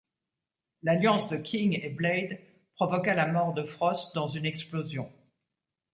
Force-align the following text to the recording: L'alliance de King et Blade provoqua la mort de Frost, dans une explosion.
L'alliance 0.81 1.29
de 1.29 1.37
King 1.37 1.79
et 1.79 1.91
Blade 1.91 2.39
provoqua 2.73 3.13
la 3.13 3.27
mort 3.27 3.53
de 3.53 3.61
Frost, 3.61 4.15
dans 4.15 4.25
une 4.27 4.47
explosion. 4.47 5.11